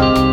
[0.00, 0.29] Bye.